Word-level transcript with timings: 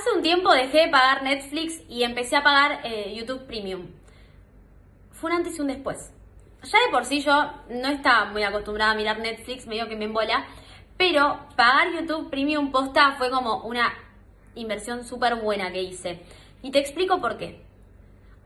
Hace 0.00 0.16
un 0.16 0.22
tiempo 0.22 0.50
dejé 0.50 0.86
de 0.86 0.88
pagar 0.88 1.22
Netflix 1.22 1.82
y 1.86 2.04
empecé 2.04 2.34
a 2.34 2.42
pagar 2.42 2.80
eh, 2.84 3.14
YouTube 3.14 3.44
Premium. 3.46 3.88
Fue 5.10 5.30
un 5.30 5.36
antes 5.36 5.58
y 5.58 5.60
un 5.60 5.66
después. 5.66 6.10
Ya 6.62 6.78
de 6.86 6.90
por 6.90 7.04
sí 7.04 7.20
yo 7.20 7.52
no 7.68 7.88
estaba 7.88 8.24
muy 8.32 8.42
acostumbrada 8.42 8.92
a 8.92 8.94
mirar 8.94 9.18
Netflix, 9.18 9.66
medio 9.66 9.90
que 9.90 9.96
me 9.96 10.06
embola, 10.06 10.46
pero 10.96 11.40
pagar 11.54 11.92
YouTube 11.92 12.30
Premium 12.30 12.72
posta 12.72 13.16
fue 13.18 13.28
como 13.28 13.58
una 13.64 13.92
inversión 14.54 15.04
súper 15.04 15.34
buena 15.34 15.70
que 15.70 15.82
hice. 15.82 16.22
Y 16.62 16.70
te 16.70 16.78
explico 16.78 17.20
por 17.20 17.36
qué. 17.36 17.62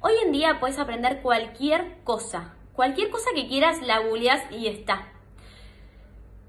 Hoy 0.00 0.14
en 0.24 0.32
día 0.32 0.58
puedes 0.58 0.80
aprender 0.80 1.22
cualquier 1.22 1.98
cosa. 2.02 2.54
Cualquier 2.72 3.10
cosa 3.10 3.30
que 3.32 3.46
quieras 3.46 3.80
la 3.80 4.00
googleas 4.00 4.42
y 4.50 4.66
está. 4.66 5.13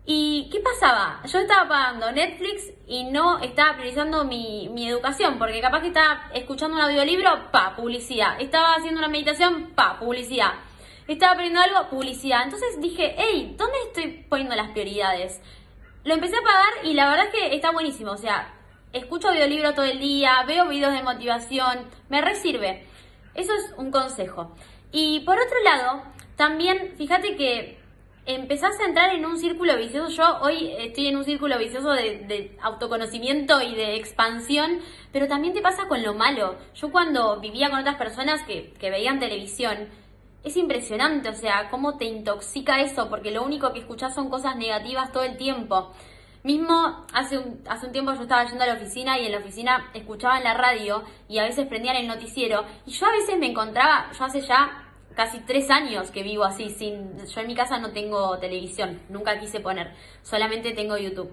¿Y 0.08 0.50
qué 0.52 0.60
pasaba? 0.60 1.22
Yo 1.26 1.40
estaba 1.40 1.68
pagando 1.68 2.12
Netflix 2.12 2.72
y 2.86 3.06
no 3.06 3.40
estaba 3.40 3.74
priorizando 3.74 4.24
mi, 4.24 4.70
mi, 4.70 4.88
educación, 4.88 5.40
porque 5.40 5.60
capaz 5.60 5.82
que 5.82 5.88
estaba 5.88 6.30
escuchando 6.34 6.76
un 6.76 6.84
audiolibro, 6.84 7.52
pa, 7.52 7.76
publicidad. 7.76 8.40
Estaba 8.40 8.76
haciendo 8.76 9.00
una 9.00 9.08
meditación, 9.08 9.72
pa, 9.74 9.98
publicidad. 9.98 10.54
Estaba 11.08 11.34
aprendiendo 11.34 11.62
algo, 11.62 11.90
publicidad. 11.90 12.44
Entonces 12.44 12.80
dije, 12.80 13.16
hey, 13.18 13.56
¿dónde 13.58 13.78
estoy 13.88 14.26
poniendo 14.30 14.56
las 14.56 14.70
prioridades? 14.70 15.42
Lo 16.04 16.14
empecé 16.14 16.36
a 16.36 16.44
pagar 16.44 16.86
y 16.86 16.94
la 16.94 17.10
verdad 17.10 17.26
es 17.26 17.32
que 17.32 17.56
está 17.56 17.72
buenísimo. 17.72 18.12
O 18.12 18.18
sea, 18.18 18.54
escucho 18.94 19.30
audiolibro 19.30 19.74
todo 19.74 19.86
el 19.86 20.00
día, 20.00 20.44
veo 20.46 20.68
videos 20.68 20.94
de 20.94 21.02
motivación, 21.02 21.90
me 22.10 22.22
resirve. 22.22 22.86
Eso 23.34 23.54
es 23.54 23.74
un 23.78 23.90
consejo. 23.90 24.56
Y 24.92 25.22
por 25.22 25.40
otro 25.40 25.64
lado, 25.64 26.04
también 26.36 26.94
fíjate 26.96 27.36
que 27.36 27.80
empezás 28.26 28.80
a 28.80 28.86
entrar 28.86 29.14
en 29.14 29.26
un 29.26 29.38
círculo 29.38 29.78
vicioso. 29.78 30.10
Yo 30.10 30.40
hoy 30.42 30.72
estoy 30.80 31.08
en 31.08 31.18
un 31.18 31.24
círculo 31.24 31.58
vicioso 31.58 31.92
de, 31.92 32.58
autoconocimiento 32.62 33.62
y 33.62 33.76
de 33.76 33.96
expansión, 33.96 34.80
pero 35.12 35.28
también 35.28 35.54
te 35.54 35.62
pasa 35.62 35.88
con 35.88 36.04
lo 36.04 36.14
malo. 36.14 36.56
Yo 36.74 36.92
cuando 36.92 37.40
vivía 37.40 37.70
con 37.70 37.80
otras 37.80 37.96
personas 37.96 38.42
que, 38.44 38.74
que 38.80 38.90
veían 38.90 39.20
televisión, 39.20 39.90
es 40.44 40.58
impresionante, 40.58 41.30
o 41.30 41.34
sea, 41.34 41.70
cómo 41.72 41.98
te 41.98 42.06
intoxica 42.06 42.82
eso, 42.82 43.10
porque 43.10 43.32
lo 43.32 43.44
único 43.44 43.74
que 43.74 43.80
escuchás 43.80 44.14
son 44.14 44.30
cosas 44.30 44.56
negativas 44.56 45.12
todo 45.12 45.24
el 45.24 45.38
tiempo. 45.38 45.92
Mismo 46.44 47.08
hace 47.12 47.40
un, 47.40 47.64
hace 47.68 47.88
un 47.88 47.92
tiempo 47.92 48.14
yo 48.14 48.22
estaba 48.22 48.46
yendo 48.46 48.64
a 48.64 48.68
la 48.68 48.76
oficina 48.76 49.18
y 49.18 49.26
en 49.26 49.32
la 49.32 49.40
oficina 49.40 49.90
escuchaba 49.96 50.38
en 50.38 50.44
la 50.44 50.54
radio 50.54 51.04
y 51.28 51.40
a 51.40 51.44
veces 51.44 51.66
prendían 51.66 51.96
el 51.96 52.08
noticiero 52.08 52.64
y 52.86 52.92
yo 52.92 53.08
a 53.08 53.12
veces 53.14 53.40
me 53.40 53.48
encontraba, 53.48 54.12
yo 54.12 54.24
hace 54.24 54.42
ya 54.42 54.85
casi 55.16 55.40
tres 55.40 55.70
años 55.70 56.12
que 56.12 56.24
vivo 56.24 56.44
así, 56.44 56.70
sin, 56.70 57.26
yo 57.26 57.42
en 57.42 57.48
mi 57.48 57.56
casa 57.56 57.80
no 57.80 57.92
tengo 57.92 58.38
televisión, 58.38 59.02
nunca 59.10 59.40
quise 59.40 59.60
poner, 59.60 59.94
solamente 60.22 60.74
tengo 60.74 60.98
YouTube, 60.98 61.32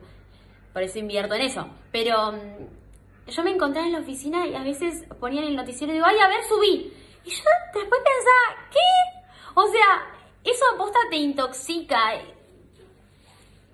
por 0.73 0.83
eso 0.83 0.99
invierto 0.99 1.35
en 1.35 1.43
eso. 1.43 1.69
Pero 1.91 2.33
mm, 2.33 3.31
yo 3.31 3.43
me 3.43 3.51
encontraba 3.51 3.87
en 3.87 3.93
la 3.93 4.01
oficina 4.01 4.47
y 4.47 4.55
a 4.55 4.63
veces 4.63 5.05
ponían 5.21 5.45
el 5.45 5.57
noticiero 5.57 5.93
y 5.93 5.97
digo, 5.97 6.07
ay, 6.07 6.19
a 6.19 6.29
ver, 6.29 6.45
subí. 6.49 6.93
Y 7.25 7.31
yo 7.31 7.43
después 7.75 8.01
pensaba, 8.05 8.69
¿qué? 8.71 9.23
O 9.55 9.67
sea, 9.69 10.07
eso 10.45 10.65
aposta 10.75 10.99
te 11.11 11.17
intoxica. 11.17 11.99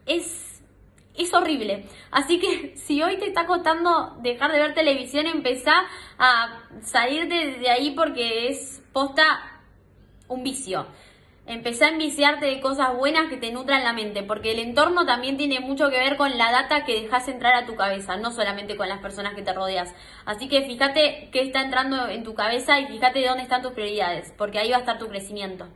Es, 0.06 0.62
es 1.14 1.34
horrible. 1.34 1.86
Así 2.10 2.38
que 2.38 2.76
si 2.76 3.02
hoy 3.02 3.18
te 3.18 3.26
está 3.26 3.46
costando 3.46 4.16
dejar 4.20 4.52
de 4.52 4.58
ver 4.58 4.74
televisión, 4.74 5.26
empezá 5.26 5.86
a 6.18 6.62
salir 6.82 7.28
de 7.28 7.70
ahí 7.70 7.92
porque 7.92 8.48
es 8.48 8.82
posta 8.92 9.57
un 10.28 10.42
vicio. 10.42 10.86
Empecé 11.46 11.86
a 11.86 11.88
enviciarte 11.88 12.44
de 12.44 12.60
cosas 12.60 12.94
buenas 12.94 13.30
que 13.30 13.38
te 13.38 13.50
nutran 13.50 13.82
la 13.82 13.94
mente, 13.94 14.22
porque 14.22 14.52
el 14.52 14.58
entorno 14.58 15.06
también 15.06 15.38
tiene 15.38 15.60
mucho 15.60 15.88
que 15.88 15.98
ver 15.98 16.18
con 16.18 16.36
la 16.36 16.52
data 16.52 16.84
que 16.84 17.00
dejas 17.00 17.26
entrar 17.26 17.54
a 17.54 17.64
tu 17.64 17.74
cabeza, 17.74 18.18
no 18.18 18.30
solamente 18.32 18.76
con 18.76 18.88
las 18.88 19.00
personas 19.00 19.34
que 19.34 19.42
te 19.42 19.54
rodeas. 19.54 19.94
Así 20.26 20.48
que 20.48 20.66
fíjate 20.66 21.30
qué 21.32 21.40
está 21.40 21.62
entrando 21.62 22.06
en 22.08 22.22
tu 22.22 22.34
cabeza 22.34 22.78
y 22.80 22.86
fíjate 22.88 23.26
dónde 23.26 23.44
están 23.44 23.62
tus 23.62 23.72
prioridades, 23.72 24.34
porque 24.36 24.58
ahí 24.58 24.70
va 24.70 24.76
a 24.76 24.80
estar 24.80 24.98
tu 24.98 25.08
crecimiento. 25.08 25.66